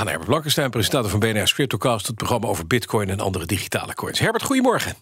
[0.00, 2.06] gaan naar Herbert Blankenstein, presentator van BNR's CryptoCast...
[2.06, 4.18] het programma over bitcoin en andere digitale coins.
[4.18, 4.94] Herbert, goedemorgen.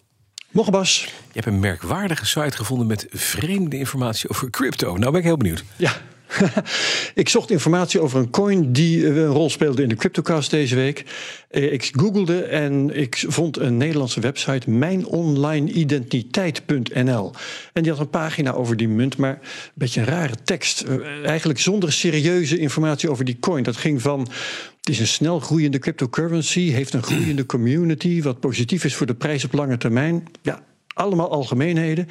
[0.51, 1.03] Morgen Bas.
[1.03, 4.97] Je hebt een merkwaardige site gevonden met vreemde informatie over crypto.
[4.97, 5.63] Nou ben ik heel benieuwd.
[5.75, 5.91] Ja,
[7.13, 10.75] ik zocht informatie over een coin die eh, een rol speelde in de CryptoCast deze
[10.75, 11.05] week.
[11.49, 17.31] Eh, ik googelde en ik vond een Nederlandse website, mijnonlineidentiteit.nl.
[17.73, 19.39] En die had een pagina over die munt, maar een
[19.73, 20.81] beetje een rare tekst.
[20.81, 23.63] Eh, eigenlijk zonder serieuze informatie over die coin.
[23.63, 24.27] Dat ging van
[24.79, 29.15] het is een snel groeiende cryptocurrency, heeft een groeiende community, wat positief is voor de
[29.15, 30.27] prijs op lange termijn.
[30.41, 30.63] Ja,
[30.99, 32.07] allemaal algemeenheden.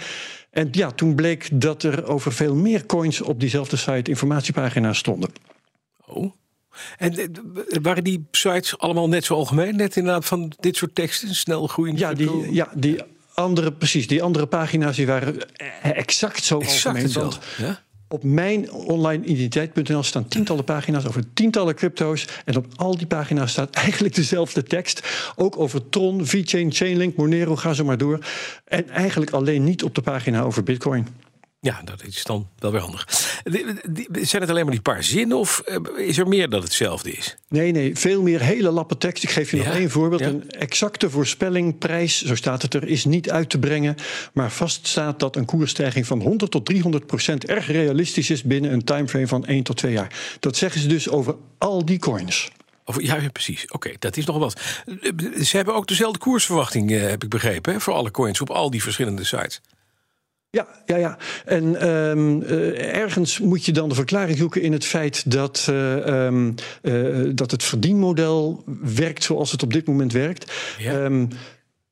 [0.51, 5.31] En ja, toen bleek dat er over veel meer coins op diezelfde site informatiepagina's stonden.
[6.07, 6.33] Oh.
[6.99, 7.27] En eh,
[7.83, 9.77] waren die sites allemaal net zo algemeen?
[9.77, 12.01] Net inderdaad van dit soort teksten, snel groeiende?
[12.01, 13.03] Ja, die, ja, die
[13.35, 14.07] andere, precies.
[14.07, 15.37] Die andere pagina's die waren
[15.83, 17.41] exact zo exact algemeen.
[17.57, 17.83] Ja?
[18.11, 22.29] Op mijn online identiteit.nl staan tientallen pagina's over tientallen crypto's.
[22.45, 25.33] En op al die pagina's staat eigenlijk dezelfde tekst.
[25.37, 28.27] Ook over Tron, VeChain, Chainlink, Monero, ga zo maar door.
[28.65, 31.07] En eigenlijk alleen niet op de pagina over Bitcoin.
[31.61, 33.05] Ja, dat is dan wel weer handig.
[34.13, 37.37] Zijn het alleen maar die paar zinnen of eh, is er meer dat hetzelfde is?
[37.49, 39.23] Nee, nee, veel meer hele lappe tekst.
[39.23, 40.21] Ik geef je nog één voorbeeld.
[40.21, 43.97] Een exacte voorspelling, prijs, zo staat het er, is niet uit te brengen.
[44.33, 48.73] Maar vast staat dat een koersstijging van 100 tot 300 procent erg realistisch is binnen
[48.73, 50.37] een timeframe van 1 tot 2 jaar.
[50.41, 52.51] Dat zeggen ze dus over al die coins.
[52.97, 53.67] Ja, precies.
[53.69, 54.61] Oké, dat is nog wat.
[55.43, 58.71] Ze hebben ook dezelfde koersverwachting, eh, heb ik begrepen, hè, voor alle coins op al
[58.71, 59.61] die verschillende sites.
[60.51, 61.19] Ja, ja, ja.
[61.45, 66.25] En um, uh, ergens moet je dan de verklaring zoeken in het feit dat, uh,
[66.27, 70.53] um, uh, dat het verdienmodel werkt zoals het op dit moment werkt.
[70.79, 71.05] Ja.
[71.05, 71.29] Um,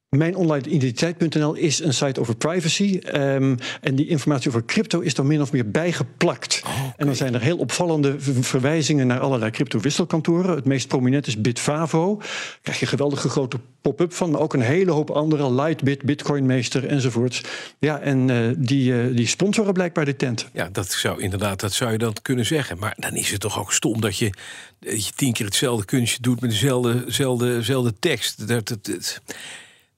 [0.09, 3.01] mijn online identiteit.nl is een site over privacy.
[3.15, 6.63] Um, en die informatie over crypto is dan min of meer bijgeplakt.
[6.65, 6.93] Oh, okay.
[6.97, 10.57] En dan zijn er heel opvallende verwijzingen naar allerlei crypto-wisselkantoren.
[10.57, 12.17] Het meest prominent is Bitvavo.
[12.17, 14.31] Daar krijg je geweldige grote pop-up van.
[14.31, 15.53] Maar ook een hele hoop andere.
[15.53, 17.43] Lightbit, Bitcoinmeester enzovoorts.
[17.79, 20.49] Ja, en uh, die, uh, die sponsoren blijkbaar de tent.
[20.53, 22.79] Ja, dat zou inderdaad, dat zou je dan kunnen zeggen.
[22.79, 24.33] Maar dan is het toch ook stom dat je,
[24.81, 28.49] dat je tien keer hetzelfde kunstje doet met dezelfde, dezelfde, dezelfde tekst.
[28.49, 29.21] Dat, dat, dat,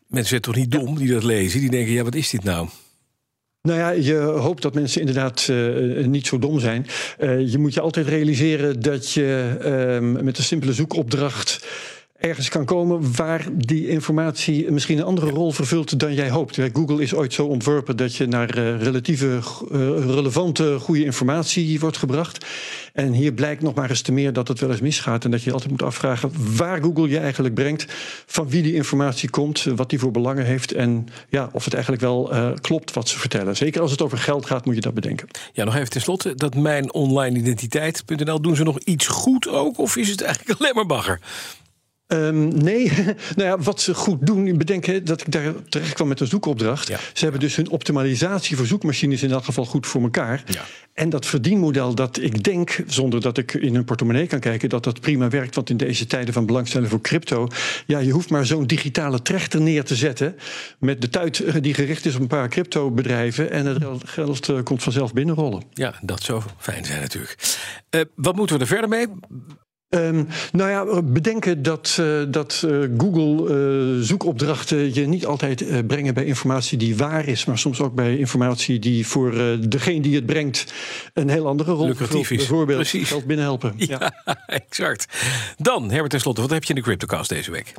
[0.09, 1.61] Mensen zijn toch niet dom die dat lezen?
[1.61, 2.69] Die denken, ja, wat is dit nou?
[3.63, 6.87] Nou ja, je hoopt dat mensen inderdaad uh, niet zo dom zijn.
[7.21, 9.57] Uh, je moet je altijd realiseren dat je
[10.03, 11.67] uh, met een simpele zoekopdracht
[12.19, 16.59] ergens kan komen waar die informatie misschien een andere rol vervult dan jij hoopt.
[16.73, 19.79] Google is ooit zo ontworpen dat je naar uh, relatieve, uh,
[20.15, 22.47] relevante, goede informatie wordt gebracht.
[22.93, 25.25] En hier blijkt nog maar eens te meer dat het wel eens misgaat.
[25.25, 27.87] En dat je altijd moet afvragen waar Google je eigenlijk brengt.
[28.27, 30.73] Van wie die informatie komt, wat die voor belangen heeft.
[30.73, 33.57] En ja, of het eigenlijk wel uh, klopt wat ze vertellen.
[33.57, 35.29] Zeker als het over geld gaat, moet je dat bedenken.
[35.53, 36.35] Ja, nog even tenslotte.
[36.35, 39.79] Dat mijn online identiteit.nl, doen ze nog iets goed ook?
[39.79, 41.21] Of is het eigenlijk alleen maar bagger?
[42.09, 42.93] Um, nee,
[43.37, 46.89] nou ja, wat ze goed doen, bedenken dat ik daar terecht kwam met een zoekopdracht.
[46.89, 46.99] Ja.
[47.13, 50.43] Ze hebben dus hun optimalisatie voor zoekmachines in elk geval goed voor elkaar.
[50.47, 50.65] Ja.
[50.93, 54.85] En dat verdienmodel dat ik denk, zonder dat ik in hun portemonnee kan kijken, dat
[54.85, 55.55] dat prima werkt.
[55.55, 57.49] Want in deze tijden van belangstelling voor crypto,
[57.87, 60.37] ja, je hoeft maar zo'n digitale trechter neer te zetten.
[60.79, 63.51] Met de tuit die gericht is op een paar cryptobedrijven.
[63.51, 65.63] En het geld uh, komt vanzelf binnenrollen.
[65.73, 67.35] Ja, dat zou fijn zijn natuurlijk.
[67.91, 69.07] Uh, wat moeten we er verder mee?
[69.91, 73.55] Um, nou ja, bedenken dat, uh, dat uh, Google
[73.97, 78.17] uh, zoekopdrachten je niet altijd brengen bij informatie die waar is, maar soms ook bij
[78.17, 79.33] informatie die voor
[79.69, 80.73] degene die het brengt
[81.15, 82.29] een heel andere rol is.
[82.29, 83.09] Bijvoorbeeld Precies.
[83.09, 83.73] geld binnenhelpen.
[83.77, 85.07] Ja, ja, exact.
[85.57, 87.75] Dan, Herbert, tenslotte, wat heb je in de CryptoCast deze week?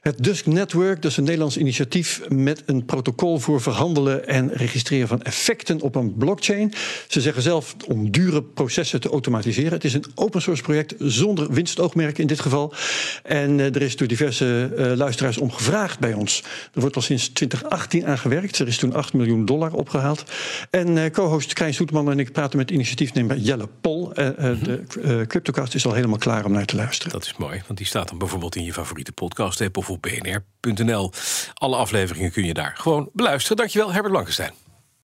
[0.00, 5.22] Het Dusk Network, is een Nederlands initiatief met een protocol voor verhandelen en registreren van
[5.22, 6.72] effecten op een blockchain.
[7.08, 9.72] Ze zeggen zelf om dure processen te automatiseren.
[9.72, 12.74] Het is een open source project zonder winstoogmerk in dit geval.
[13.22, 16.42] En uh, er is door diverse uh, luisteraars om gevraagd bij ons.
[16.74, 18.58] Er wordt al sinds 2018 aan gewerkt.
[18.58, 20.24] Er is toen 8 miljoen dollar opgehaald.
[20.70, 23.99] En uh, co-host Krijn Soetman en ik praten met initiatiefnemer Jelle Pol.
[24.14, 24.62] Mm -hmm.
[24.62, 27.12] De CryptoCast is al helemaal klaar om naar te luisteren.
[27.12, 30.02] Dat is mooi, want die staat dan bijvoorbeeld in je favoriete podcast app of op
[30.02, 31.12] bnr.nl.
[31.54, 33.56] Alle afleveringen kun je daar gewoon beluisteren.
[33.56, 34.52] Dankjewel, Herbert Blankenstein.